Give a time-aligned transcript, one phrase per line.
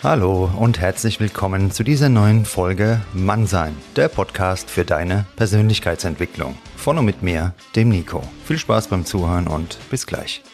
[0.00, 6.56] Hallo und herzlich willkommen zu dieser neuen Folge Mannsein, der Podcast für deine Persönlichkeitsentwicklung.
[6.76, 8.22] Von und mit mir, dem Nico.
[8.44, 10.44] Viel Spaß beim Zuhören und bis gleich.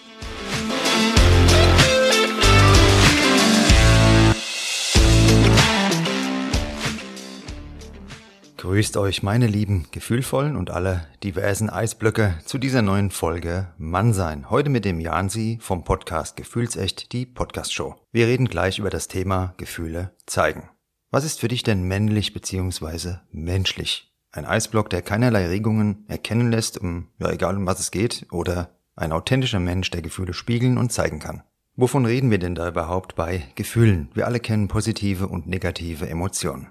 [8.65, 14.49] Grüßt euch, meine lieben, gefühlvollen und alle diversen Eisblöcke zu dieser neuen Folge Mannsein.
[14.49, 17.95] Heute mit dem Jansi vom Podcast Gefühlsecht, die Podcast-Show.
[18.11, 20.71] Wir reden gleich über das Thema Gefühle zeigen.
[21.11, 23.17] Was ist für dich denn männlich bzw.
[23.31, 24.15] menschlich?
[24.33, 28.71] Ein Eisblock, der keinerlei Regungen erkennen lässt, um, ja egal um was es geht, oder
[28.97, 31.43] ein authentischer Mensch, der Gefühle spiegeln und zeigen kann.
[31.77, 34.09] Wovon reden wir denn da überhaupt bei Gefühlen?
[34.15, 36.71] Wir alle kennen positive und negative Emotionen.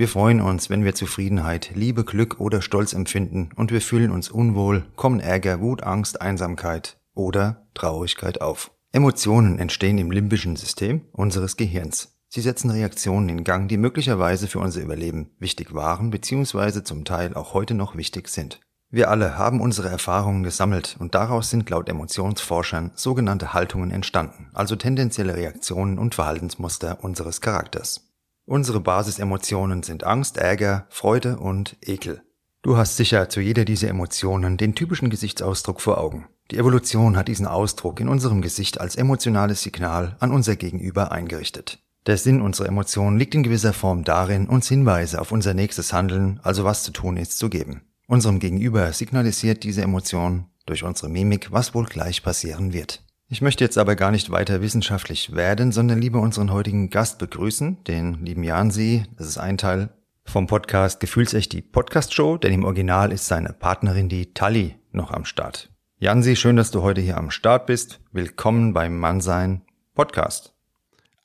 [0.00, 4.30] Wir freuen uns, wenn wir Zufriedenheit, Liebe, Glück oder Stolz empfinden und wir fühlen uns
[4.30, 8.70] unwohl, kommen Ärger, Wut, Angst, Einsamkeit oder Traurigkeit auf.
[8.92, 12.16] Emotionen entstehen im limbischen System unseres Gehirns.
[12.28, 16.82] Sie setzen Reaktionen in Gang, die möglicherweise für unser Überleben wichtig waren bzw.
[16.82, 18.58] zum Teil auch heute noch wichtig sind.
[18.88, 24.76] Wir alle haben unsere Erfahrungen gesammelt und daraus sind laut Emotionsforschern sogenannte Haltungen entstanden, also
[24.76, 28.09] tendenzielle Reaktionen und Verhaltensmuster unseres Charakters.
[28.50, 32.20] Unsere Basisemotionen sind Angst, Ärger, Freude und Ekel.
[32.62, 36.26] Du hast sicher zu jeder dieser Emotionen den typischen Gesichtsausdruck vor Augen.
[36.50, 41.78] Die Evolution hat diesen Ausdruck in unserem Gesicht als emotionales Signal an unser Gegenüber eingerichtet.
[42.06, 46.40] Der Sinn unserer Emotionen liegt in gewisser Form darin, uns Hinweise auf unser nächstes Handeln,
[46.42, 47.82] also was zu tun ist, zu geben.
[48.08, 53.04] Unserem Gegenüber signalisiert diese Emotion durch unsere Mimik, was wohl gleich passieren wird.
[53.32, 57.84] Ich möchte jetzt aber gar nicht weiter wissenschaftlich werden, sondern lieber unseren heutigen Gast begrüßen,
[57.84, 59.04] den lieben Jansi.
[59.16, 59.90] Das ist ein Teil
[60.24, 65.12] vom Podcast Gefühlsecht die Podcast Show, denn im Original ist seine Partnerin die Tali noch
[65.12, 65.70] am Start.
[65.98, 68.00] Jansi, schön, dass du heute hier am Start bist.
[68.10, 69.62] Willkommen beim Mannsein
[69.94, 70.52] Podcast.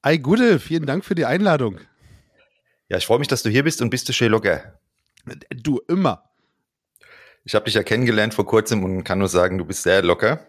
[0.03, 1.79] Ei Gute, vielen Dank für die Einladung.
[2.87, 4.79] Ja, ich freue mich, dass du hier bist und bist du schön locker.
[5.49, 6.29] Du immer.
[7.45, 10.45] Ich habe dich ja kennengelernt vor kurzem und kann nur sagen, du bist sehr locker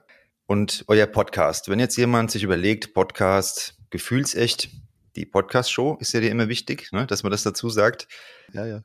[0.47, 1.69] und euer Podcast.
[1.69, 4.71] Wenn jetzt jemand sich überlegt, Podcast, gefühlsecht,
[5.17, 8.07] die Podcast-Show ist ja dir immer wichtig, ne, dass man das dazu sagt.
[8.53, 8.83] Ja, ja.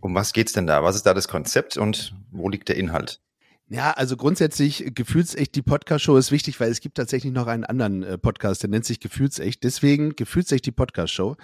[0.00, 0.82] Um was geht's denn da?
[0.82, 3.20] Was ist da das Konzept und wo liegt der Inhalt?
[3.70, 8.02] Ja, also grundsätzlich gefühlsecht die Podcast-Show ist wichtig, weil es gibt tatsächlich noch einen anderen
[8.02, 9.62] äh, Podcast, der nennt sich Gefühlsecht.
[9.62, 11.36] Deswegen gefühlsecht die Podcast-Show.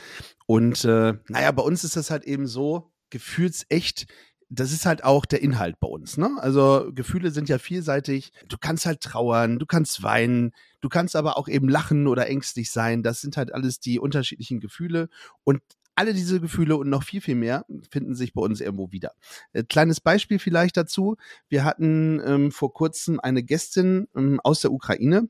[0.47, 4.07] Und äh, naja, bei uns ist das halt eben so, gefühlsecht
[4.51, 6.17] das ist halt auch der Inhalt bei uns.
[6.17, 6.31] Ne?
[6.39, 8.33] Also Gefühle sind ja vielseitig.
[8.49, 12.71] Du kannst halt trauern, du kannst weinen, du kannst aber auch eben lachen oder ängstlich
[12.71, 13.03] sein.
[13.03, 15.09] Das sind halt alles die unterschiedlichen Gefühle.
[15.45, 15.61] Und
[15.97, 19.13] alle diese Gefühle und noch viel, viel mehr finden sich bei uns irgendwo wieder.
[19.53, 21.17] Äh, kleines Beispiel vielleicht dazu.
[21.49, 25.29] Wir hatten ähm, vor kurzem eine Gästin ähm, aus der Ukraine,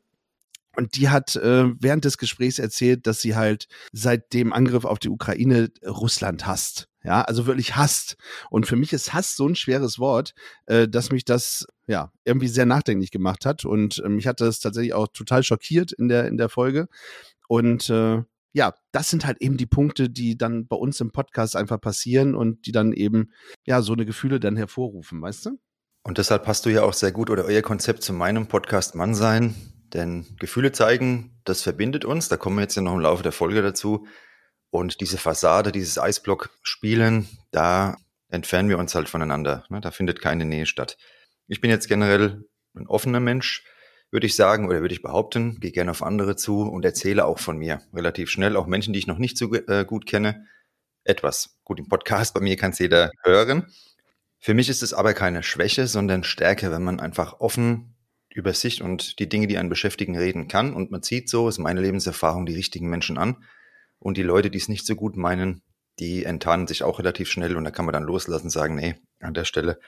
[0.76, 4.98] und die hat äh, während des Gesprächs erzählt, dass sie halt seit dem Angriff auf
[4.98, 6.88] die Ukraine Russland hasst.
[7.04, 8.16] Ja, also wirklich hasst.
[8.50, 10.34] Und für mich ist Hass so ein schweres Wort,
[10.66, 13.66] äh, dass mich das ja irgendwie sehr nachdenklich gemacht hat.
[13.66, 16.88] Und äh, mich hat das tatsächlich auch total schockiert in der, in der Folge.
[17.46, 18.22] Und äh,
[18.54, 22.34] ja, das sind halt eben die Punkte, die dann bei uns im Podcast einfach passieren
[22.34, 23.32] und die dann eben
[23.66, 25.58] ja so eine Gefühle dann hervorrufen, weißt du?
[26.04, 29.14] Und deshalb passt du ja auch sehr gut oder euer Konzept zu meinem Podcast Mann
[29.14, 29.54] sein.
[29.92, 32.28] Denn Gefühle zeigen, das verbindet uns.
[32.28, 34.06] Da kommen wir jetzt ja noch im Laufe der Folge dazu.
[34.74, 37.96] Und diese Fassade, dieses Eisblock spielen, da
[38.28, 39.64] entfernen wir uns halt voneinander.
[39.68, 39.80] Ne?
[39.80, 40.96] Da findet keine Nähe statt.
[41.46, 42.42] Ich bin jetzt generell
[42.74, 43.62] ein offener Mensch,
[44.10, 47.38] würde ich sagen, oder würde ich behaupten, gehe gerne auf andere zu und erzähle auch
[47.38, 50.44] von mir relativ schnell, auch Menschen, die ich noch nicht so äh, gut kenne,
[51.04, 51.56] etwas.
[51.62, 53.72] Gut, im Podcast bei mir kann es jeder hören.
[54.40, 57.94] Für mich ist es aber keine Schwäche, sondern Stärke, wenn man einfach offen
[58.28, 60.74] über sich und die Dinge, die einen beschäftigen, reden kann.
[60.74, 63.36] Und man zieht so, ist meine Lebenserfahrung, die richtigen Menschen an.
[63.98, 65.62] Und die Leute, die es nicht so gut meinen,
[65.98, 68.96] die enttarnen sich auch relativ schnell und da kann man dann loslassen und sagen, nee,
[69.20, 69.78] an der Stelle,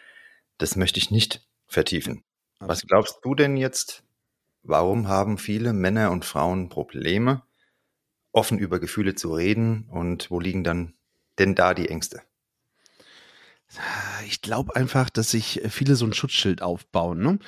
[0.58, 2.24] das möchte ich nicht vertiefen.
[2.58, 2.70] Absolut.
[2.70, 4.04] Was glaubst du denn jetzt,
[4.62, 7.42] warum haben viele Männer und Frauen Probleme,
[8.32, 10.94] offen über Gefühle zu reden und wo liegen dann
[11.38, 12.22] denn da die Ängste?
[14.26, 17.18] Ich glaube einfach, dass sich viele so ein Schutzschild aufbauen.
[17.18, 17.38] Ne?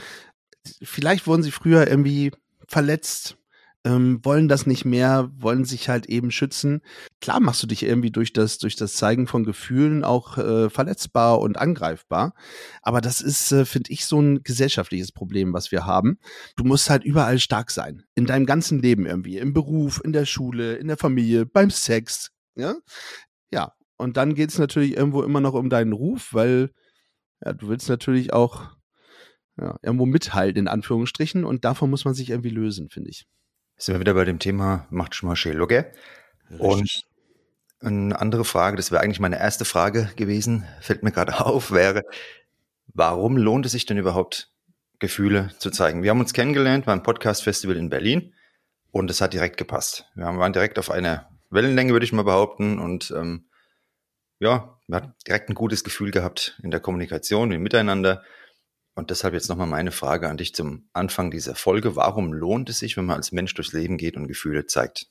[0.83, 2.33] Vielleicht wurden sie früher irgendwie
[2.67, 3.37] verletzt,
[3.85, 6.81] ähm, wollen das nicht mehr, wollen sich halt eben schützen.
[7.21, 11.41] Klar machst du dich irgendwie durch das, durch das Zeigen von Gefühlen auch äh, verletzbar
[11.41, 12.35] und angreifbar.
[12.83, 16.19] Aber das ist, äh, finde ich, so ein gesellschaftliches Problem, was wir haben.
[16.57, 18.03] Du musst halt überall stark sein.
[18.15, 19.39] In deinem ganzen Leben irgendwie.
[19.39, 22.31] Im Beruf, in der Schule, in der Familie, beim Sex.
[22.57, 22.75] Ja.
[23.53, 23.73] Ja.
[23.97, 26.71] Und dann geht es natürlich irgendwo immer noch um deinen Ruf, weil
[27.45, 28.71] ja, du willst natürlich auch
[29.61, 31.45] ja, irgendwo mithalten, in Anführungsstrichen.
[31.45, 33.27] Und davon muss man sich irgendwie lösen, finde ich
[33.79, 35.93] sind wir wieder bei dem Thema macht schon mal Logge.
[36.59, 37.05] Und
[37.81, 42.03] eine andere Frage, das wäre eigentlich meine erste Frage gewesen, fällt mir gerade auf, wäre,
[42.89, 44.51] warum lohnt es sich denn überhaupt,
[44.99, 46.03] Gefühle zu zeigen?
[46.03, 48.35] Wir haben uns kennengelernt beim Podcast-Festival in Berlin
[48.91, 50.11] und es hat direkt gepasst.
[50.15, 52.79] Wir waren direkt auf einer Wellenlänge, würde ich mal behaupten.
[52.79, 53.45] Und ähm,
[54.41, 58.23] ja, wir hatten direkt ein gutes Gefühl gehabt in der Kommunikation, im Miteinander.
[58.99, 61.95] Und deshalb jetzt nochmal meine Frage an dich zum Anfang dieser Folge.
[61.95, 65.07] Warum lohnt es sich, wenn man als Mensch durchs Leben geht und Gefühle zeigt?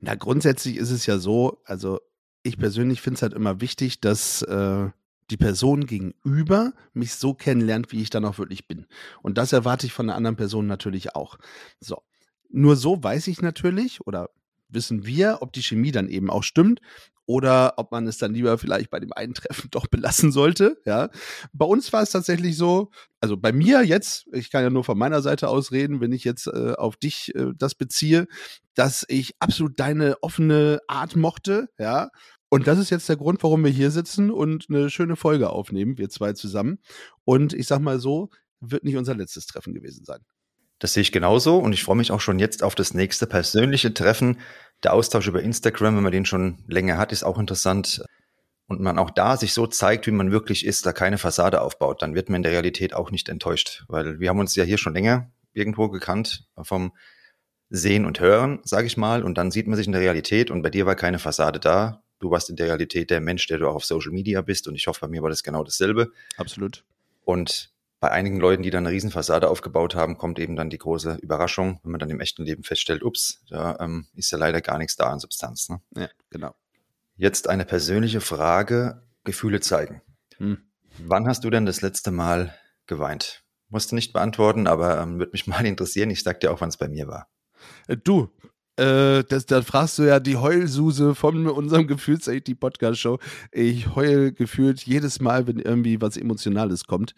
[0.00, 2.00] Na, grundsätzlich ist es ja so, also
[2.42, 4.88] ich persönlich finde es halt immer wichtig, dass äh,
[5.30, 8.86] die Person gegenüber mich so kennenlernt, wie ich dann auch wirklich bin.
[9.20, 11.36] Und das erwarte ich von einer anderen Person natürlich auch.
[11.78, 12.04] So.
[12.48, 14.30] Nur so weiß ich natürlich oder
[14.68, 16.80] wissen wir, ob die Chemie dann eben auch stimmt
[17.26, 20.76] oder ob man es dann lieber vielleicht bei dem einen Treffen doch belassen sollte.
[20.84, 21.10] Ja,
[21.52, 22.90] bei uns war es tatsächlich so,
[23.20, 26.24] also bei mir jetzt, ich kann ja nur von meiner Seite aus reden, wenn ich
[26.24, 28.26] jetzt äh, auf dich äh, das beziehe,
[28.74, 32.10] dass ich absolut deine offene Art mochte, ja.
[32.50, 35.98] Und das ist jetzt der Grund, warum wir hier sitzen und eine schöne Folge aufnehmen,
[35.98, 36.78] wir zwei zusammen.
[37.24, 38.30] Und ich sag mal so,
[38.60, 40.20] wird nicht unser letztes Treffen gewesen sein.
[40.84, 43.94] Das sehe ich genauso und ich freue mich auch schon jetzt auf das nächste persönliche
[43.94, 44.38] Treffen.
[44.82, 48.04] Der Austausch über Instagram, wenn man den schon länger hat, ist auch interessant.
[48.66, 52.02] Und man auch da sich so zeigt, wie man wirklich ist, da keine Fassade aufbaut,
[52.02, 53.86] dann wird man in der Realität auch nicht enttäuscht.
[53.88, 56.92] Weil wir haben uns ja hier schon länger irgendwo gekannt vom
[57.70, 59.22] Sehen und Hören, sage ich mal.
[59.22, 62.02] Und dann sieht man sich in der Realität und bei dir war keine Fassade da.
[62.18, 64.68] Du warst in der Realität der Mensch, der du auch auf Social Media bist.
[64.68, 66.12] Und ich hoffe, bei mir war das genau dasselbe.
[66.36, 66.84] Absolut.
[67.24, 67.73] Und
[68.04, 71.80] bei einigen Leuten, die dann eine Riesenfassade aufgebaut haben, kommt eben dann die große Überraschung,
[71.82, 74.96] wenn man dann im echten Leben feststellt, ups, da ähm, ist ja leider gar nichts
[74.96, 75.70] da an Substanz.
[75.70, 75.80] Ne?
[75.96, 76.54] Ja, genau.
[77.16, 80.02] Jetzt eine persönliche Frage, Gefühle zeigen.
[80.36, 80.58] Hm.
[80.98, 82.54] Wann hast du denn das letzte Mal
[82.86, 83.42] geweint?
[83.70, 86.10] Musst du nicht beantworten, aber ähm, würde mich mal interessieren.
[86.10, 87.28] Ich sag dir auch, wann es bei mir war.
[87.88, 88.28] Äh, du,
[88.76, 93.18] äh, das, dann fragst du ja die Heulsuse von unserem Gefühlsecht, Podcast-Show.
[93.52, 97.14] Ich heul gefühlt jedes Mal, wenn irgendwie was Emotionales kommt.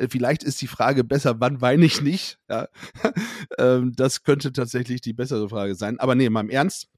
[0.00, 2.38] Äh, vielleicht ist die Frage besser, wann weine ich nicht?
[2.48, 2.68] Ja.
[3.58, 6.00] ähm, das könnte tatsächlich die bessere Frage sein.
[6.00, 6.88] Aber nee, mal im Ernst.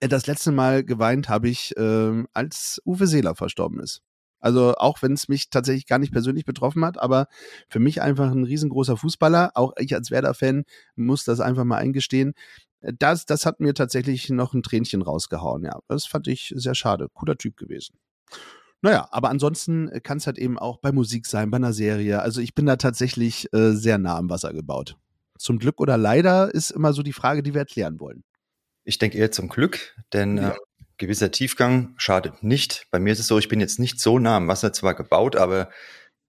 [0.00, 4.02] Äh, das letzte Mal geweint habe ich, ähm, als Uwe Seeler verstorben ist.
[4.38, 7.26] Also auch wenn es mich tatsächlich gar nicht persönlich betroffen hat, aber
[7.68, 9.52] für mich einfach ein riesengroßer Fußballer.
[9.54, 10.64] Auch ich als Werder-Fan
[10.94, 12.34] muss das einfach mal eingestehen.
[12.80, 15.64] Äh, das, das hat mir tatsächlich noch ein Tränchen rausgehauen.
[15.64, 17.08] Ja, das fand ich sehr schade.
[17.14, 17.98] Cooler Typ gewesen.
[18.86, 22.22] Naja, aber ansonsten äh, kann es halt eben auch bei Musik sein, bei einer Serie.
[22.22, 24.96] Also ich bin da tatsächlich äh, sehr nah am Wasser gebaut.
[25.38, 28.22] Zum Glück oder leider ist immer so die Frage, die wir erklären wollen.
[28.84, 30.50] Ich denke eher zum Glück, denn ja.
[30.50, 30.56] äh,
[30.98, 32.86] gewisser Tiefgang schadet nicht.
[32.92, 35.34] Bei mir ist es so, ich bin jetzt nicht so nah am Wasser zwar gebaut,
[35.34, 35.68] aber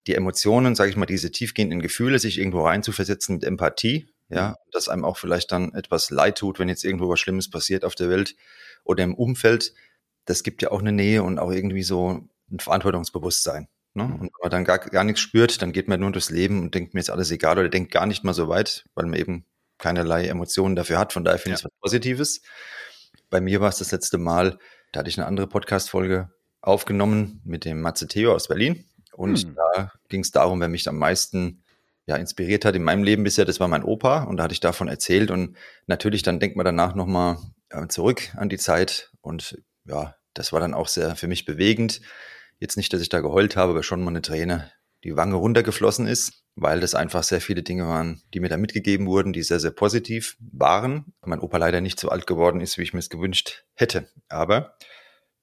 [0.08, 4.72] die Emotionen, sage ich mal, diese tiefgehenden Gefühle, sich irgendwo reinzuversetzen mit Empathie, ja, mhm.
[4.72, 7.94] dass einem auch vielleicht dann etwas leid tut, wenn jetzt irgendwo was Schlimmes passiert auf
[7.94, 8.36] der Welt
[8.84, 9.76] oder im Umfeld,
[10.26, 13.68] das gibt ja auch eine Nähe und auch irgendwie so ein Verantwortungsbewusstsein.
[13.94, 14.04] Ne?
[14.04, 14.13] Mhm.
[14.13, 16.75] Und wenn man dann gar, gar nichts spürt, dann geht man nur durchs Leben und
[16.75, 19.46] denkt, mir ist alles egal oder denkt gar nicht mal so weit, weil man eben
[19.77, 21.13] keinerlei Emotionen dafür hat.
[21.13, 22.42] Von daher finde ich es was Positives.
[23.30, 24.58] Bei mir war es das letzte Mal,
[24.92, 26.30] da hatte ich eine andere Podcast-Folge
[26.62, 28.86] aufgenommen mit dem Matze Theo aus Berlin.
[29.13, 29.56] Und hm.
[29.56, 31.63] da ging es darum, wer mich am meisten
[32.06, 34.24] ja, inspiriert hat in meinem Leben bisher, das war mein Opa.
[34.24, 35.30] Und da hatte ich davon erzählt.
[35.30, 37.38] Und natürlich, dann denkt man danach nochmal
[37.70, 39.12] äh, zurück an die Zeit.
[39.22, 42.01] Und ja, das war dann auch sehr für mich bewegend.
[42.60, 44.72] Jetzt nicht, dass ich da geheult habe, aber schon mal eine Träne
[45.04, 49.06] die Wange runtergeflossen ist, weil das einfach sehr viele Dinge waren, die mir da mitgegeben
[49.08, 51.14] wurden, die sehr, sehr positiv waren.
[51.24, 54.10] Mein Opa leider nicht so alt geworden ist, wie ich mir es gewünscht hätte.
[54.28, 54.76] Aber,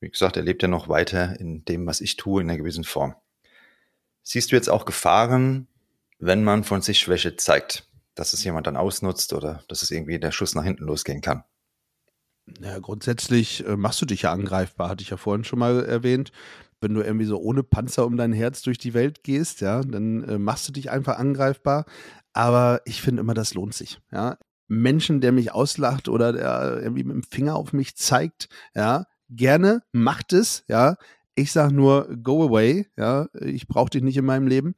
[0.01, 2.85] wie gesagt, er lebt ja noch weiter in dem, was ich tue, in einer gewissen
[2.85, 3.15] Form.
[4.23, 5.69] Siehst du jetzt auch Gefahren,
[6.19, 10.19] wenn man von sich Schwäche zeigt, dass es jemand dann ausnutzt oder dass es irgendwie
[10.19, 11.45] der Schuss nach hinten losgehen kann?
[12.61, 16.31] Ja, grundsätzlich äh, machst du dich ja angreifbar, hatte ich ja vorhin schon mal erwähnt.
[16.85, 20.23] Wenn du irgendwie so ohne Panzer um dein Herz durch die Welt gehst, ja, dann
[20.25, 21.87] äh, machst du dich einfach angreifbar.
[22.35, 24.01] Aber ich finde immer, das lohnt sich.
[24.13, 24.37] Ja,
[24.69, 29.83] Menschen, der mich auslacht oder der irgendwie mit dem Finger auf mich zeigt, ja, gerne
[29.93, 30.97] macht es, ja.
[31.37, 34.75] Ich sage nur, go away, ja, ich brauche dich nicht in meinem Leben.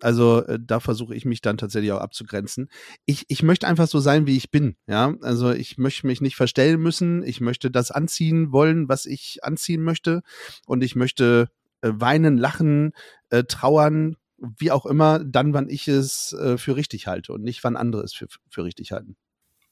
[0.00, 2.68] Also äh, da versuche ich mich dann tatsächlich auch abzugrenzen.
[3.06, 5.14] Ich, ich möchte einfach so sein, wie ich bin, ja.
[5.20, 9.82] Also ich möchte mich nicht verstellen müssen, ich möchte das anziehen wollen, was ich anziehen
[9.82, 10.22] möchte.
[10.66, 11.48] Und ich möchte
[11.82, 12.92] äh, weinen, lachen,
[13.30, 17.62] äh, trauern, wie auch immer, dann, wann ich es äh, für richtig halte und nicht,
[17.62, 19.16] wann andere es für, für richtig halten.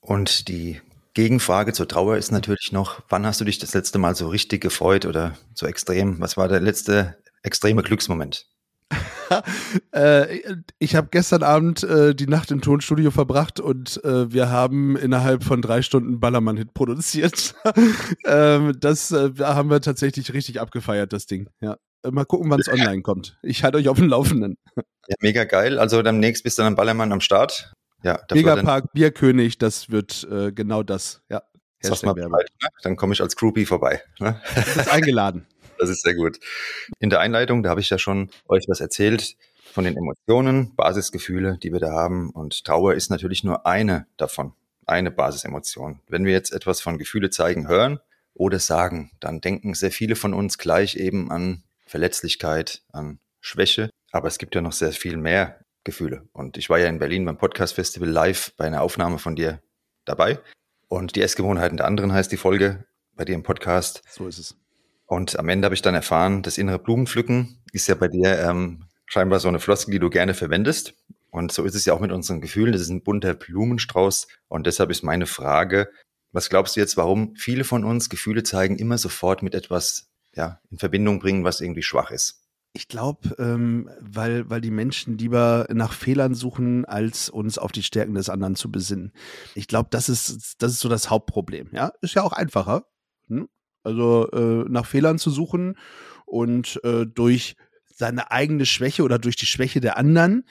[0.00, 0.80] Und die
[1.18, 4.60] Gegenfrage zur Trauer ist natürlich noch, wann hast du dich das letzte Mal so richtig
[4.60, 6.20] gefreut oder so extrem?
[6.20, 8.46] Was war der letzte extreme Glücksmoment?
[9.90, 10.38] äh,
[10.78, 15.42] ich habe gestern Abend äh, die Nacht im Tonstudio verbracht und äh, wir haben innerhalb
[15.42, 17.56] von drei Stunden Ballermann-Hit produziert.
[18.24, 21.48] ähm, das äh, haben wir tatsächlich richtig abgefeiert, das Ding.
[21.60, 21.78] Ja.
[22.04, 23.40] Äh, mal gucken, wann es online kommt.
[23.42, 24.56] Ich halte euch auf dem Laufenden.
[25.10, 25.78] Ja, mega geil.
[25.78, 27.72] Also demnächst bist du dann Ballermann am Start.
[28.02, 31.22] Ja, Megapark Bierkönig, das wird äh, genau das.
[31.28, 31.42] Ja.
[31.80, 32.68] Sag mal Bescheid, ne?
[32.82, 34.02] Dann komme ich als Groupie vorbei.
[34.18, 34.40] Ne?
[34.54, 35.46] Du bist eingeladen.
[35.78, 36.38] das ist sehr gut.
[36.98, 39.36] In der Einleitung, da habe ich ja schon euch was erzählt
[39.72, 42.30] von den Emotionen, Basisgefühle, die wir da haben.
[42.30, 44.54] Und Trauer ist natürlich nur eine davon,
[44.86, 46.00] eine Basisemotion.
[46.08, 48.00] Wenn wir jetzt etwas von Gefühle zeigen, hören
[48.34, 53.90] oder sagen, dann denken sehr viele von uns gleich eben an Verletzlichkeit, an Schwäche.
[54.10, 56.28] Aber es gibt ja noch sehr viel mehr Gefühle.
[56.32, 59.62] Und ich war ja in Berlin beim Podcast Festival live bei einer Aufnahme von dir
[60.04, 60.38] dabei.
[60.86, 62.84] Und die Essgewohnheiten der anderen heißt die Folge
[63.16, 64.02] bei dir im Podcast.
[64.10, 64.54] So ist es.
[65.06, 68.84] Und am Ende habe ich dann erfahren, das innere Blumenpflücken ist ja bei dir ähm,
[69.06, 70.92] scheinbar so eine Floskel, die du gerne verwendest.
[71.30, 72.72] Und so ist es ja auch mit unseren Gefühlen.
[72.72, 74.28] Das ist ein bunter Blumenstrauß.
[74.48, 75.88] Und deshalb ist meine Frage,
[76.32, 80.60] was glaubst du jetzt, warum viele von uns Gefühle zeigen, immer sofort mit etwas ja,
[80.70, 82.42] in Verbindung bringen, was irgendwie schwach ist?
[82.74, 87.82] Ich glaube, ähm, weil, weil die Menschen lieber nach Fehlern suchen, als uns auf die
[87.82, 89.12] Stärken des anderen zu besinnen.
[89.54, 91.70] Ich glaube, das ist, das ist so das Hauptproblem.
[91.72, 92.86] Ja, ist ja auch einfacher.
[93.28, 93.48] Hm?
[93.82, 95.76] Also äh, nach Fehlern zu suchen
[96.26, 97.56] und äh, durch
[97.98, 100.44] seine eigene Schwäche oder durch die Schwäche der anderen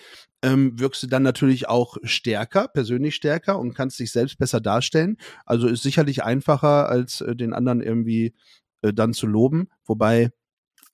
[0.43, 5.17] ähm, wirkst du dann natürlich auch stärker, persönlich stärker und kannst dich selbst besser darstellen.
[5.45, 8.35] Also ist sicherlich einfacher, als äh, den anderen irgendwie
[8.81, 9.69] äh, dann zu loben.
[9.85, 10.31] Wobei,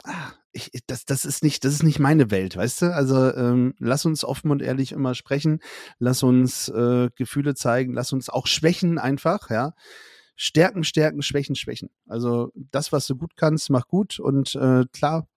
[0.03, 2.93] ah, ich, das, das ist nicht, das ist nicht meine Welt, weißt du?
[2.93, 5.59] Also ähm, lass uns offen und ehrlich immer sprechen,
[5.99, 9.73] lass uns äh, Gefühle zeigen, lass uns auch schwächen einfach, ja.
[10.35, 11.89] Stärken, stärken, schwächen, schwächen.
[12.07, 15.27] Also das, was du gut kannst, mach gut und äh, klar,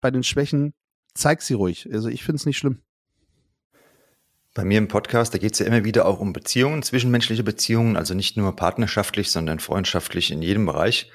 [0.00, 0.74] bei den Schwächen
[1.14, 1.88] zeig sie ruhig.
[1.92, 2.82] Also ich finde es nicht schlimm.
[4.54, 7.96] Bei mir im Podcast, da geht es ja immer wieder auch um Beziehungen, zwischenmenschliche Beziehungen,
[7.96, 11.10] also nicht nur partnerschaftlich, sondern freundschaftlich in jedem Bereich.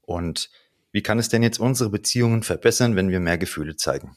[0.00, 0.50] Und
[0.94, 4.16] wie kann es denn jetzt unsere Beziehungen verbessern, wenn wir mehr Gefühle zeigen?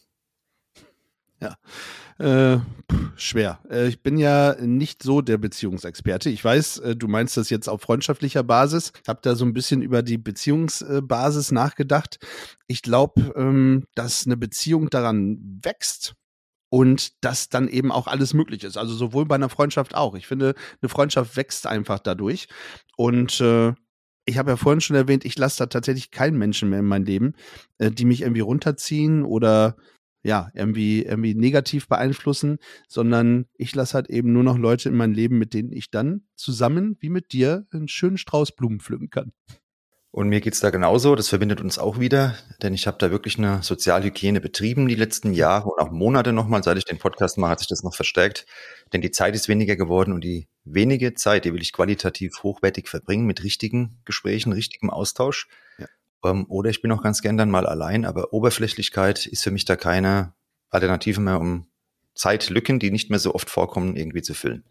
[1.41, 1.57] Ja,
[2.19, 2.59] äh,
[3.15, 3.59] schwer.
[3.67, 6.29] Äh, ich bin ja nicht so der Beziehungsexperte.
[6.29, 8.93] Ich weiß, äh, du meinst das jetzt auf freundschaftlicher Basis.
[9.01, 12.19] Ich habe da so ein bisschen über die Beziehungsbasis nachgedacht.
[12.67, 16.13] Ich glaube, ähm, dass eine Beziehung daran wächst,
[16.69, 18.77] und dass dann eben auch alles möglich ist.
[18.77, 20.15] Also sowohl bei einer Freundschaft auch.
[20.15, 22.49] Ich finde, eine Freundschaft wächst einfach dadurch.
[22.97, 23.73] Und äh,
[24.27, 27.05] ich habe ja vorhin schon erwähnt, ich lasse da tatsächlich keinen Menschen mehr in mein
[27.05, 27.33] Leben,
[27.77, 29.77] äh, die mich irgendwie runterziehen oder
[30.23, 32.57] ja, irgendwie, irgendwie negativ beeinflussen,
[32.89, 36.27] sondern ich lasse halt eben nur noch Leute in mein Leben, mit denen ich dann
[36.35, 39.31] zusammen, wie mit dir, einen schönen Strauß Blumen pflücken kann.
[40.11, 43.37] Und mir geht's da genauso, das verbindet uns auch wieder, denn ich habe da wirklich
[43.37, 47.51] eine Sozialhygiene betrieben die letzten Jahre und auch Monate nochmal, seit ich den Podcast mache,
[47.51, 48.45] hat sich das noch verstärkt,
[48.93, 52.87] denn die Zeit ist weniger geworden und die wenige Zeit, die will ich qualitativ hochwertig
[52.87, 55.47] verbringen mit richtigen Gesprächen, richtigem Austausch.
[55.77, 55.87] Ja.
[56.23, 59.65] Ähm, oder ich bin auch ganz gern dann mal allein, aber Oberflächlichkeit ist für mich
[59.65, 60.33] da keine
[60.69, 61.67] Alternative mehr, um
[62.15, 64.63] Zeitlücken, die nicht mehr so oft vorkommen, irgendwie zu füllen.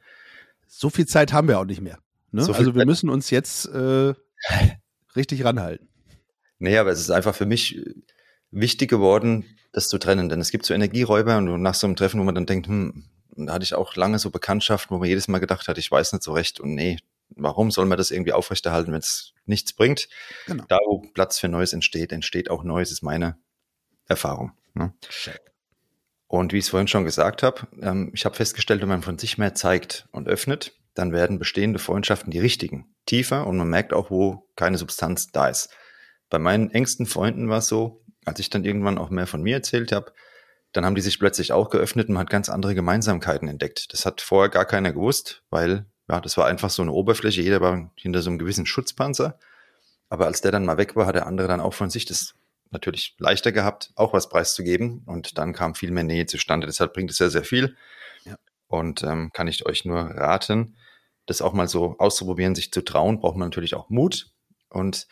[0.66, 1.98] So viel Zeit haben wir auch nicht mehr.
[2.32, 2.42] Ne?
[2.42, 2.86] So also wir Zeit.
[2.86, 4.14] müssen uns jetzt äh,
[5.16, 5.88] richtig ranhalten.
[6.58, 7.82] Nee, aber es ist einfach für mich
[8.50, 10.28] wichtig geworden, das zu trennen.
[10.28, 13.04] Denn es gibt so Energieräuber und nach so einem Treffen, wo man dann denkt, hm,
[13.36, 16.12] da hatte ich auch lange so Bekanntschaften, wo man jedes Mal gedacht hat, ich weiß
[16.14, 16.96] nicht so recht und nee,
[17.30, 20.08] warum soll man das irgendwie aufrechterhalten, wenn es nichts bringt?
[20.46, 20.64] Genau.
[20.68, 23.36] Da, wo Platz für Neues entsteht, entsteht auch Neues, ist meine
[24.08, 24.52] Erfahrung.
[24.74, 24.94] Ne?
[26.28, 29.18] Und wie ich es vorhin schon gesagt habe, ähm, ich habe festgestellt, wenn man von
[29.18, 33.92] sich mehr zeigt und öffnet, dann werden bestehende Freundschaften die richtigen, tiefer und man merkt
[33.92, 35.70] auch, wo keine Substanz da ist.
[36.30, 39.56] Bei meinen engsten Freunden war es so, als ich dann irgendwann auch mehr von mir
[39.56, 40.12] erzählt habe,
[40.72, 43.92] dann haben die sich plötzlich auch geöffnet und man hat ganz andere Gemeinsamkeiten entdeckt.
[43.92, 47.60] Das hat vorher gar keiner gewusst, weil ja, das war einfach so eine Oberfläche, jeder
[47.60, 49.38] war hinter so einem gewissen Schutzpanzer.
[50.08, 52.34] Aber als der dann mal weg war, hat der andere dann auch von sich das
[52.70, 55.02] natürlich leichter gehabt, auch was preiszugeben.
[55.06, 56.66] Und dann kam viel mehr Nähe zustande.
[56.66, 57.76] Deshalb bringt es sehr, sehr viel.
[58.24, 58.36] Ja.
[58.68, 60.76] Und ähm, kann ich euch nur raten,
[61.26, 64.32] das auch mal so auszuprobieren, sich zu trauen, braucht man natürlich auch Mut.
[64.68, 65.06] Und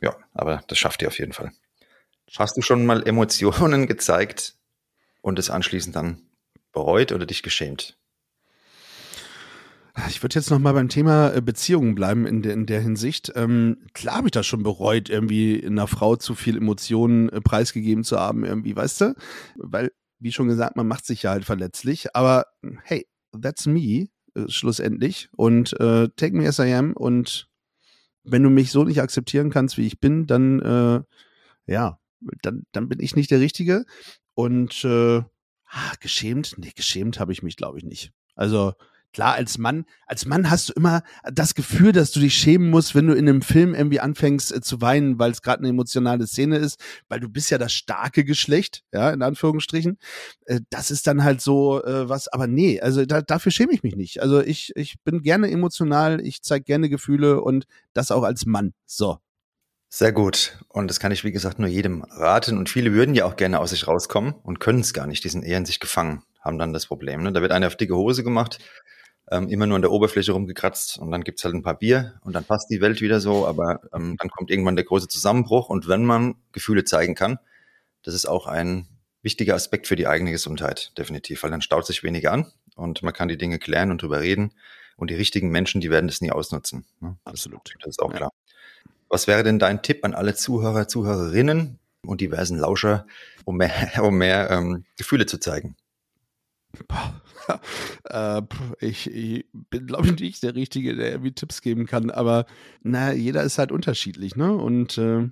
[0.00, 1.52] ja, aber das schafft ihr auf jeden Fall.
[2.36, 4.56] Hast du schon mal Emotionen gezeigt
[5.20, 6.22] und es anschließend dann
[6.72, 7.98] bereut oder dich geschämt?
[10.08, 13.32] Ich würde jetzt noch mal beim Thema äh, Beziehungen bleiben in der, in der Hinsicht.
[13.36, 18.02] Ähm, klar habe ich das schon bereut, irgendwie einer Frau zu viel Emotionen äh, preisgegeben
[18.02, 19.14] zu haben, irgendwie, weißt du?
[19.56, 22.16] Weil, wie schon gesagt, man macht sich ja halt verletzlich.
[22.16, 22.46] Aber
[22.82, 23.06] hey,
[23.40, 25.28] that's me, äh, schlussendlich.
[25.36, 26.92] Und äh, take me as I am.
[26.92, 27.48] Und
[28.22, 31.02] wenn du mich so nicht akzeptieren kannst, wie ich bin, dann, äh,
[31.72, 31.98] ja,
[32.42, 33.84] dann, dann bin ich nicht der Richtige.
[34.34, 36.54] Und äh, ah, geschämt?
[36.58, 38.12] Nee, geschämt habe ich mich, glaube ich, nicht.
[38.34, 38.74] Also,
[39.14, 41.02] klar, als Mann, als Mann hast du immer
[41.32, 44.60] das Gefühl, dass du dich schämen musst, wenn du in einem Film irgendwie anfängst äh,
[44.60, 46.78] zu weinen, weil es gerade eine emotionale Szene ist,
[47.08, 49.98] weil du bist ja das starke Geschlecht, ja, in Anführungsstrichen.
[50.44, 53.82] Äh, das ist dann halt so äh, was, aber nee, also da, dafür schäme ich
[53.82, 54.20] mich nicht.
[54.20, 58.74] Also ich, ich bin gerne emotional, ich zeige gerne Gefühle und das auch als Mann.
[58.84, 59.18] So.
[59.88, 60.58] Sehr gut.
[60.68, 62.58] Und das kann ich, wie gesagt, nur jedem raten.
[62.58, 65.22] Und viele würden ja auch gerne aus sich rauskommen und können es gar nicht.
[65.22, 67.22] Die sind eher in sich gefangen, haben dann das Problem.
[67.22, 67.32] Ne?
[67.32, 68.58] Da wird eine auf dicke Hose gemacht
[69.30, 72.34] ähm, immer nur an der Oberfläche rumgekratzt und dann gibt's halt ein paar Bier und
[72.34, 75.88] dann passt die Welt wieder so, aber ähm, dann kommt irgendwann der große Zusammenbruch und
[75.88, 77.38] wenn man Gefühle zeigen kann,
[78.02, 78.86] das ist auch ein
[79.22, 83.14] wichtiger Aspekt für die eigene Gesundheit, definitiv, weil dann staut sich weniger an und man
[83.14, 84.52] kann die Dinge klären und drüber reden
[84.96, 86.84] und die richtigen Menschen, die werden das nie ausnutzen.
[87.00, 87.16] Ne?
[87.24, 87.74] Absolut.
[87.80, 88.30] Das ist auch klar.
[89.08, 93.06] Was wäre denn dein Tipp an alle Zuhörer, Zuhörerinnen und diversen Lauscher,
[93.44, 95.76] um mehr, um mehr ähm, Gefühle zu zeigen?
[98.04, 98.42] äh,
[98.80, 102.46] ich, ich, bin, glaube ich, nicht der Richtige, der irgendwie Tipps geben kann, aber
[102.82, 104.54] na, jeder ist halt unterschiedlich, ne?
[104.54, 105.30] Und äh,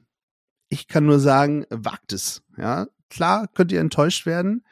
[0.68, 2.42] ich kann nur sagen, wagt es.
[2.56, 4.64] Ja, klar könnt ihr enttäuscht werden,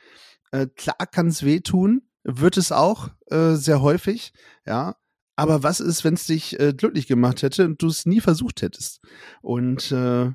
[0.52, 4.32] äh, klar kann es wehtun, wird es auch äh, sehr häufig,
[4.66, 4.96] ja.
[5.36, 8.60] Aber was ist, wenn es dich äh, glücklich gemacht hätte und du es nie versucht
[8.60, 9.00] hättest?
[9.40, 10.32] Und äh,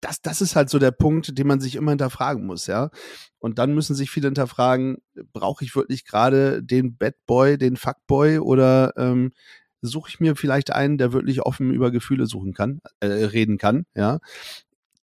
[0.00, 2.90] das, das ist halt so der Punkt, den man sich immer hinterfragen muss, ja.
[3.38, 4.98] Und dann müssen sich viele hinterfragen,
[5.32, 9.32] brauche ich wirklich gerade den Bad Boy, den Fuckboy oder ähm,
[9.80, 13.86] suche ich mir vielleicht einen, der wirklich offen über Gefühle suchen kann, äh, reden kann,
[13.94, 14.20] ja.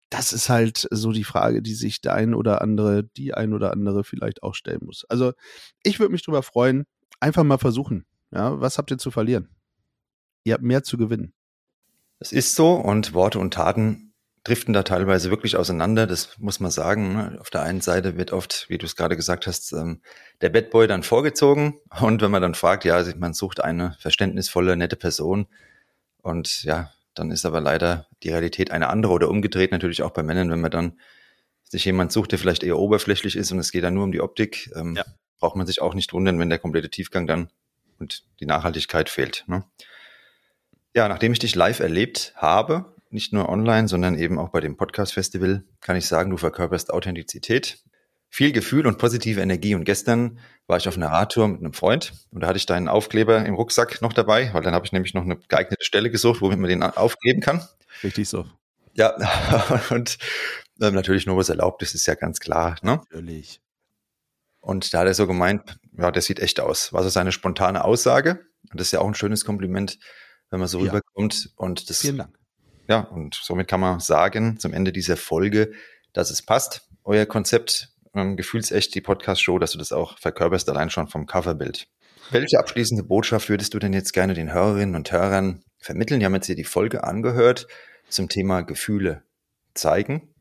[0.09, 3.71] Das ist halt so die Frage, die sich der ein oder andere, die ein oder
[3.71, 5.05] andere vielleicht auch stellen muss.
[5.07, 5.33] Also
[5.83, 6.85] ich würde mich drüber freuen,
[7.19, 8.05] einfach mal versuchen.
[8.31, 9.49] Ja, was habt ihr zu verlieren?
[10.45, 11.33] Ihr habt mehr zu gewinnen.
[12.17, 14.08] Es ist so und Worte und Taten
[14.49, 17.13] driften da teilweise wirklich auseinander, das muss man sagen.
[17.13, 17.37] Ne?
[17.39, 20.01] Auf der einen Seite wird oft, wie du es gerade gesagt hast, ähm,
[20.41, 24.75] der Bad Boy dann vorgezogen und wenn man dann fragt, ja, man sucht eine verständnisvolle,
[24.75, 25.47] nette Person
[26.21, 30.23] und ja, dann ist aber leider die Realität eine andere oder umgedreht natürlich auch bei
[30.23, 30.99] Männern, wenn man dann
[31.63, 34.21] sich jemand sucht, der vielleicht eher oberflächlich ist und es geht dann nur um die
[34.21, 35.05] Optik, ähm, ja.
[35.37, 37.49] braucht man sich auch nicht wundern, wenn der komplette Tiefgang dann
[37.99, 39.43] und die Nachhaltigkeit fehlt.
[39.47, 39.63] Ne?
[40.95, 44.77] Ja, nachdem ich dich live erlebt habe, nicht nur online, sondern eben auch bei dem
[44.77, 47.83] Podcast-Festival, kann ich sagen, du verkörperst Authentizität,
[48.29, 49.75] viel Gefühl und positive Energie.
[49.75, 52.87] Und gestern war ich auf einer Radtour mit einem Freund und da hatte ich deinen
[52.87, 56.41] Aufkleber im Rucksack noch dabei, weil dann habe ich nämlich noch eine geeignete Stelle gesucht,
[56.41, 57.67] womit man den aufkleben kann.
[58.03, 58.45] Richtig so.
[58.93, 59.15] Ja,
[59.89, 60.17] und
[60.79, 62.75] äh, natürlich nur was erlaubt ist, ist ja ganz klar.
[62.81, 63.01] Ne?
[63.09, 63.61] Natürlich.
[64.61, 66.93] Und da hat er so gemeint, ja, der sieht echt aus.
[66.93, 68.45] War so seine spontane Aussage.
[68.71, 69.97] Und das ist ja auch ein schönes Kompliment,
[70.49, 70.91] wenn man so ja.
[70.91, 71.51] rüberkommt.
[71.55, 72.38] Und das Vielen Dank.
[72.89, 75.71] Ja, und somit kann man sagen, zum Ende dieser Folge,
[76.11, 80.89] dass es passt, euer Konzept, ähm, gefühlsecht die Podcast-Show, dass du das auch verkörperst, allein
[80.89, 81.87] schon vom Coverbild.
[82.31, 86.19] Welche abschließende Botschaft würdest du denn jetzt gerne den Hörerinnen und Hörern vermitteln?
[86.19, 87.67] Die haben jetzt hier die Folge angehört
[88.09, 89.23] zum Thema Gefühle
[89.75, 90.33] zeigen.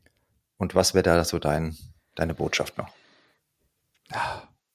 [0.57, 1.77] Und was wäre da so dein,
[2.15, 2.89] deine Botschaft noch?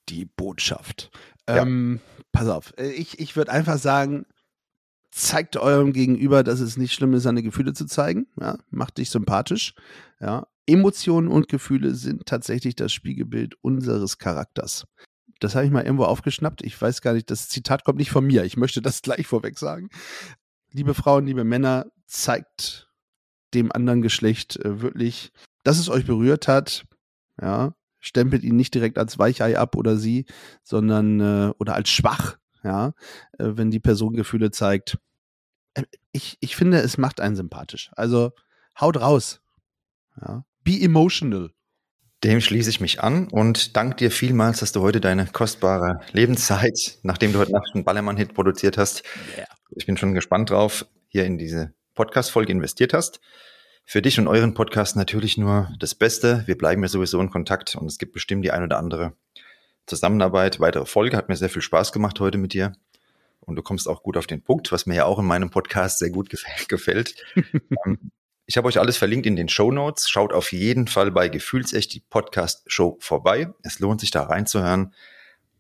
[0.09, 1.11] Die Botschaft.
[1.49, 1.63] Ja.
[1.63, 4.27] Ähm, pass auf, äh, ich, ich würde einfach sagen,
[5.15, 8.27] zeigt eurem Gegenüber, dass es nicht schlimm ist, seine Gefühle zu zeigen.
[8.41, 9.75] Ja, macht dich sympathisch.
[10.21, 14.87] Ja, Emotionen und Gefühle sind tatsächlich das Spiegelbild unseres Charakters.
[15.39, 16.63] Das habe ich mal irgendwo aufgeschnappt.
[16.63, 18.45] Ich weiß gar nicht, das Zitat kommt nicht von mir.
[18.45, 19.89] Ich möchte das gleich vorweg sagen.
[20.73, 22.91] Liebe Frauen, liebe Männer, zeigt
[23.55, 25.31] dem anderen Geschlecht äh, wirklich,
[25.63, 26.87] dass es euch berührt hat.
[27.41, 30.27] Ja, stempelt ihn nicht direkt als Weichei ab oder sie,
[30.65, 32.89] sondern äh, oder als schwach, ja,
[33.39, 34.99] äh, wenn die Person Gefühle zeigt.
[35.75, 37.91] Äh, ich, ich finde, es macht einen sympathisch.
[37.95, 38.33] Also
[38.81, 39.41] haut raus.
[40.21, 40.45] Ja.
[40.65, 41.51] Be emotional.
[42.23, 46.99] Dem schließe ich mich an und danke dir vielmals, dass du heute deine kostbare Lebenszeit,
[47.03, 49.03] nachdem du heute Nacht einen Ballermann-Hit produziert hast,
[49.37, 49.47] yeah.
[49.77, 53.21] ich bin schon gespannt drauf, hier in diese Podcast-Folge investiert hast.
[53.85, 56.45] Für dich und euren Podcast natürlich nur das Beste.
[56.47, 59.13] Wir bleiben ja sowieso in Kontakt und es gibt bestimmt die ein oder andere
[59.87, 61.17] Zusammenarbeit, weitere Folge.
[61.17, 62.73] Hat mir sehr viel Spaß gemacht heute mit dir.
[63.41, 65.99] Und du kommst auch gut auf den Punkt, was mir ja auch in meinem Podcast
[65.99, 66.31] sehr gut
[66.69, 67.15] gefällt.
[67.87, 68.11] Ähm,
[68.47, 70.11] ich habe euch alles verlinkt in den Show Notes.
[70.11, 73.49] Schaut auf jeden Fall bei Gefühlsecht die Podcast-Show vorbei.
[73.63, 74.93] Es lohnt sich da reinzuhören.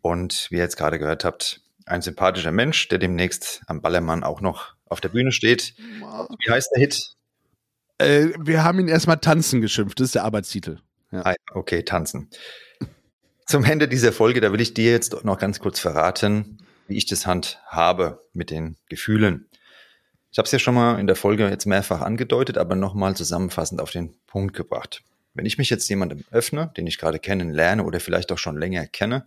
[0.02, 4.42] Und wie ihr jetzt gerade gehört habt, ein sympathischer Mensch, der demnächst am Ballermann auch
[4.42, 5.74] noch auf der Bühne steht.
[5.78, 7.14] Wie heißt der Hit?
[7.98, 9.98] Äh, wir haben ihn erstmal Tanzen geschimpft.
[9.98, 10.80] Das ist der Arbeitstitel.
[11.10, 11.22] Ja.
[11.24, 12.28] Ah, okay, Tanzen.
[13.46, 17.06] Zum Ende dieser Folge, da will ich dir jetzt noch ganz kurz verraten, wie ich
[17.06, 19.48] das handhabe mit den Gefühlen.
[20.32, 23.80] Ich habe es ja schon mal in der Folge jetzt mehrfach angedeutet, aber nochmal zusammenfassend
[23.80, 25.02] auf den Punkt gebracht.
[25.34, 28.86] Wenn ich mich jetzt jemandem öffne, den ich gerade kennenlerne oder vielleicht auch schon länger
[28.86, 29.26] kenne,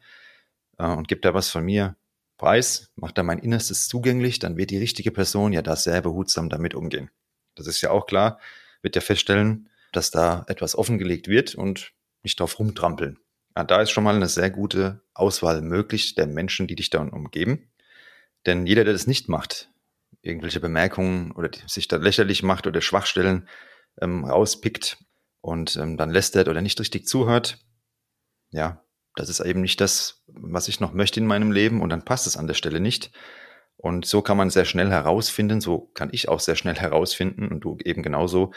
[0.80, 1.96] äh, und gibt da was von mir
[2.38, 6.50] preis, macht da mein Innerstes zugänglich, dann wird die richtige Person ja da sehr behutsam
[6.50, 7.10] damit umgehen.
[7.56, 8.40] Das ist ja auch klar,
[8.82, 13.20] wird ja feststellen, dass da etwas offengelegt wird und nicht drauf rumtrampeln.
[13.58, 17.10] Ja, da ist schon mal eine sehr gute Auswahl möglich der Menschen, die dich dann
[17.10, 17.72] umgeben.
[18.46, 19.72] Denn jeder, der das nicht macht,
[20.22, 23.50] irgendwelche Bemerkungen oder sich da lächerlich macht oder Schwachstellen
[24.00, 25.00] ähm, rauspickt
[25.42, 27.58] und ähm, dann lästert oder nicht richtig zuhört,
[28.52, 32.06] ja, das ist eben nicht das, was ich noch möchte in meinem Leben und dann
[32.06, 33.10] passt es an der Stelle nicht.
[33.76, 37.62] Und so kann man sehr schnell herausfinden, so kann ich auch sehr schnell herausfinden und
[37.62, 38.54] du eben genauso,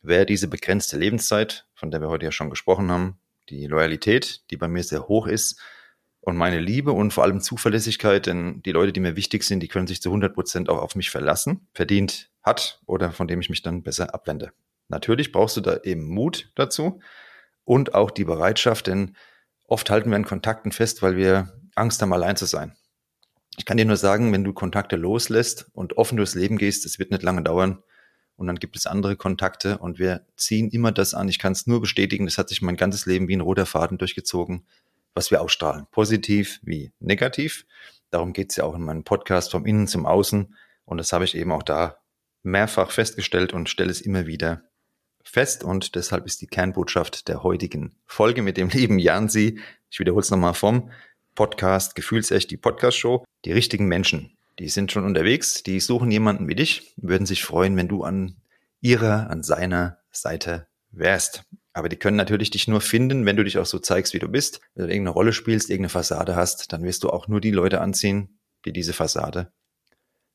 [0.00, 4.56] wer diese begrenzte Lebenszeit, von der wir heute ja schon gesprochen haben, die Loyalität, die
[4.56, 5.60] bei mir sehr hoch ist,
[6.22, 9.68] und meine Liebe und vor allem Zuverlässigkeit, denn die Leute, die mir wichtig sind, die
[9.68, 13.50] können sich zu 100 Prozent auch auf mich verlassen, verdient hat oder von dem ich
[13.50, 14.52] mich dann besser abwende.
[14.88, 17.00] Natürlich brauchst du da eben Mut dazu
[17.64, 19.16] und auch die Bereitschaft, denn
[19.66, 22.76] oft halten wir an Kontakten fest, weil wir Angst haben, allein zu sein.
[23.58, 27.00] Ich kann dir nur sagen, wenn du Kontakte loslässt und offen durchs Leben gehst, es
[27.00, 27.82] wird nicht lange dauern
[28.36, 31.28] und dann gibt es andere Kontakte und wir ziehen immer das an.
[31.28, 33.98] Ich kann es nur bestätigen, das hat sich mein ganzes Leben wie ein roter Faden
[33.98, 34.66] durchgezogen
[35.14, 37.66] was wir ausstrahlen, positiv wie negativ.
[38.10, 40.54] Darum geht es ja auch in meinem Podcast vom Innen zum Außen.
[40.84, 41.98] Und das habe ich eben auch da
[42.42, 44.62] mehrfach festgestellt und stelle es immer wieder
[45.22, 45.64] fest.
[45.64, 50.30] Und deshalb ist die Kernbotschaft der heutigen Folge mit dem lieben Jansi, ich wiederhole es
[50.30, 50.90] nochmal vom
[51.34, 54.36] Podcast Gefühlsecht, die Podcast-Show, die richtigen Menschen.
[54.58, 58.36] Die sind schon unterwegs, die suchen jemanden wie dich, würden sich freuen, wenn du an
[58.80, 61.44] ihrer, an seiner Seite wärst.
[61.72, 64.28] Aber die können natürlich dich nur finden, wenn du dich auch so zeigst, wie du
[64.28, 64.60] bist.
[64.74, 67.80] Wenn du irgendeine Rolle spielst, irgendeine Fassade hast, dann wirst du auch nur die Leute
[67.80, 69.52] anziehen, die diese Fassade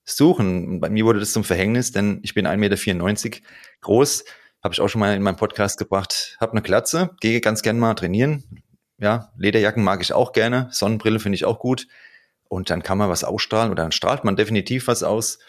[0.03, 0.80] suchen.
[0.80, 3.38] Bei mir wurde das zum Verhängnis, denn ich bin 1,94 Meter
[3.82, 4.23] groß,
[4.63, 7.77] habe ich auch schon mal in meinem Podcast gebracht, habe eine Glatze, gehe ganz gern
[7.77, 8.63] mal trainieren.
[8.97, 11.88] Ja, Lederjacken mag ich auch gerne, Sonnenbrille finde ich auch gut.
[12.49, 15.39] Und dann kann man was ausstrahlen oder dann strahlt man definitiv was aus,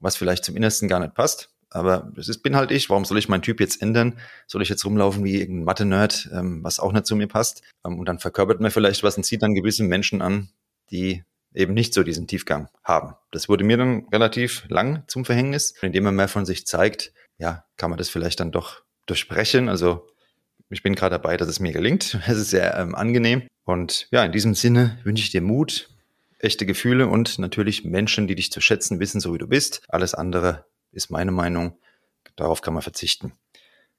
[0.00, 1.50] was vielleicht zum Innersten gar nicht passt.
[1.70, 2.88] Aber das ist, bin halt ich.
[2.88, 4.18] Warum soll ich meinen Typ jetzt ändern?
[4.46, 7.62] Soll ich jetzt rumlaufen wie irgendein Mathe-Nerd, ähm, was auch nicht zu mir passt?
[7.84, 10.48] Ähm, und dann verkörpert man vielleicht was und zieht dann gewisse Menschen an,
[10.90, 13.14] die eben nicht so diesen Tiefgang haben.
[13.32, 15.74] Das wurde mir dann relativ lang zum Verhängnis.
[15.82, 19.68] Indem man mehr von sich zeigt, ja, kann man das vielleicht dann doch durchbrechen.
[19.68, 20.08] Also
[20.70, 22.18] ich bin gerade dabei, dass es mir gelingt.
[22.26, 23.42] Es ist sehr ähm, angenehm.
[23.64, 25.90] Und ja, in diesem Sinne wünsche ich dir Mut,
[26.38, 29.82] echte Gefühle und natürlich Menschen, die dich zu schätzen wissen, so wie du bist.
[29.88, 31.78] Alles andere ist meine Meinung.
[32.36, 33.32] Darauf kann man verzichten.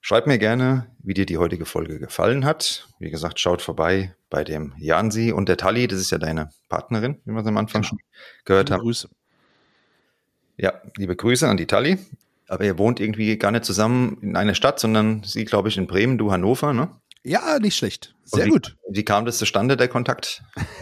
[0.01, 2.87] Schreib mir gerne, wie dir die heutige Folge gefallen hat.
[2.99, 5.87] Wie gesagt, schaut vorbei bei dem Jansi und der Tali.
[5.87, 7.89] Das ist ja deine Partnerin, wie wir es am Anfang genau.
[7.89, 7.99] schon
[8.45, 8.83] gehört liebe haben.
[8.83, 9.09] Grüße.
[10.57, 11.97] Ja, liebe Grüße an die Tali.
[12.47, 15.85] Aber ihr wohnt irgendwie gar nicht zusammen in einer Stadt, sondern sie, glaube ich, in
[15.85, 16.89] Bremen, du Hannover, ne?
[17.23, 18.15] Ja, nicht schlecht.
[18.23, 18.77] Sehr wie, gut.
[18.89, 20.43] Wie kam das zustande, der Kontakt?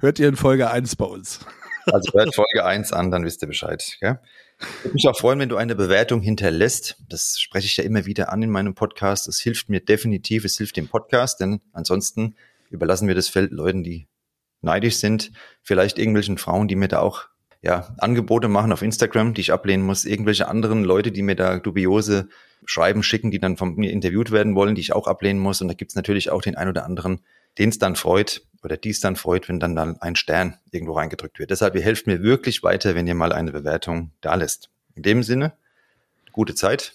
[0.00, 1.40] hört ihr in Folge 1 bei uns.
[1.86, 3.96] also hört Folge 1 an, dann wisst ihr Bescheid.
[4.00, 4.18] Gell?
[4.60, 7.02] Ich würde mich auch freuen, wenn du eine Bewertung hinterlässt.
[7.08, 9.28] Das spreche ich ja immer wieder an in meinem Podcast.
[9.28, 12.34] Es hilft mir definitiv, es hilft dem Podcast, denn ansonsten
[12.70, 14.08] überlassen wir das Feld Leuten, die
[14.60, 15.30] neidisch sind,
[15.62, 17.28] vielleicht irgendwelchen Frauen, die mir da auch
[17.62, 21.58] ja, Angebote machen auf Instagram, die ich ablehnen muss, irgendwelche anderen Leute, die mir da
[21.58, 22.28] dubiose
[22.64, 25.60] Schreiben schicken, die dann von mir interviewt werden wollen, die ich auch ablehnen muss.
[25.60, 27.20] Und da gibt's natürlich auch den ein oder anderen,
[27.58, 31.38] den es dann freut oder dies dann freut, wenn dann, dann ein Stern irgendwo reingedrückt
[31.38, 31.50] wird.
[31.50, 34.70] Deshalb, ihr helft mir wirklich weiter, wenn ihr mal eine Bewertung da lässt.
[34.94, 35.52] In dem Sinne,
[36.32, 36.94] gute Zeit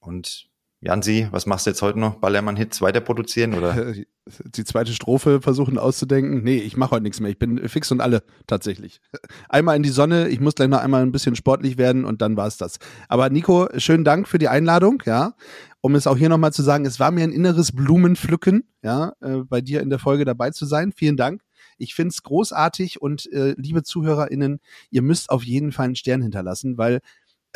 [0.00, 0.48] und
[0.84, 2.16] Jansi, was machst du jetzt heute noch?
[2.16, 3.94] Ballermann-Hits weiter produzieren oder?
[4.56, 6.42] Die zweite Strophe versuchen auszudenken.
[6.42, 7.30] Nee, ich mache heute nichts mehr.
[7.30, 9.00] Ich bin fix und alle tatsächlich.
[9.48, 10.28] Einmal in die Sonne.
[10.28, 12.78] Ich muss gleich noch einmal ein bisschen sportlich werden und dann war es das.
[13.08, 15.34] Aber Nico, schönen Dank für die Einladung, ja.
[15.80, 19.38] um es auch hier nochmal zu sagen, es war mir ein inneres Blumenpflücken, ja, äh,
[19.38, 20.92] bei dir in der Folge dabei zu sein.
[20.92, 21.42] Vielen Dank.
[21.78, 26.22] Ich finde es großartig und äh, liebe ZuhörerInnen, ihr müsst auf jeden Fall einen Stern
[26.22, 27.00] hinterlassen, weil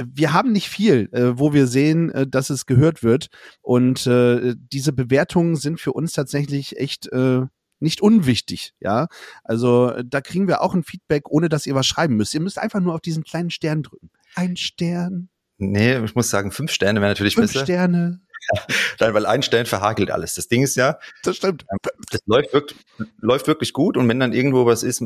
[0.05, 3.29] wir haben nicht viel, äh, wo wir sehen, äh, dass es gehört wird.
[3.63, 7.43] Und äh, diese Bewertungen sind für uns tatsächlich echt äh,
[7.79, 9.07] nicht unwichtig, ja.
[9.45, 12.35] Also da kriegen wir auch ein Feedback, ohne dass ihr was schreiben müsst.
[12.35, 14.11] Ihr müsst einfach nur auf diesen kleinen Stern drücken.
[14.35, 15.29] Ein Stern.
[15.59, 17.65] Nee, ich muss sagen, fünf Sterne wäre natürlich Fünf besser.
[17.65, 18.21] Sterne.
[19.01, 20.35] Nein, weil ein Stern verhagelt alles.
[20.35, 21.65] Das Ding ist ja, Das stimmt.
[22.11, 22.79] das läuft wirklich,
[23.21, 25.03] läuft wirklich gut und wenn dann irgendwo was ist,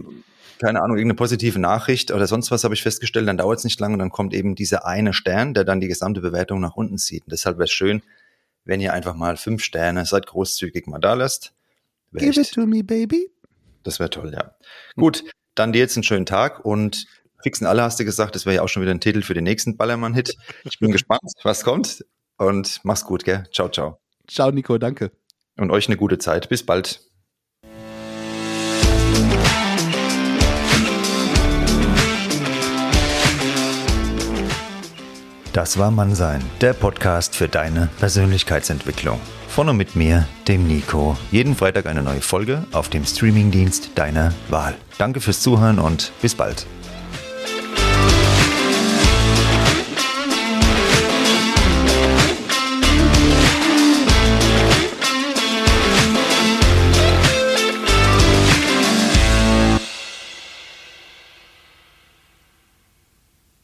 [0.58, 3.80] keine Ahnung, irgendeine positive Nachricht oder sonst was habe ich festgestellt, dann dauert es nicht
[3.80, 6.98] lange und dann kommt eben dieser eine Stern, der dann die gesamte Bewertung nach unten
[6.98, 7.24] zieht.
[7.24, 8.02] Und deshalb wäre es schön,
[8.64, 11.54] wenn ihr einfach mal fünf Sterne, seid großzügig mal da lasst.
[12.12, 13.30] Give it echt, to me, baby.
[13.84, 14.54] das wäre toll, ja.
[14.96, 17.06] Gut, dann dir jetzt einen schönen Tag und
[17.42, 19.44] fixen alle hast du gesagt, das wäre ja auch schon wieder ein Titel für den
[19.44, 20.36] nächsten Ballermann-Hit.
[20.64, 22.04] Ich bin gespannt, was kommt
[22.40, 23.44] und mach's gut, gell?
[23.52, 24.00] Ciao, ciao.
[24.26, 25.12] Ciao, Nico, danke.
[25.56, 26.48] Und euch eine gute Zeit.
[26.48, 27.00] Bis bald.
[35.52, 39.20] Das war Mannsein, der Podcast für deine Persönlichkeitsentwicklung.
[39.48, 41.18] Von und mit mir, dem Nico.
[41.32, 44.76] Jeden Freitag eine neue Folge auf dem Streamingdienst deiner Wahl.
[44.96, 46.66] Danke fürs Zuhören und bis bald.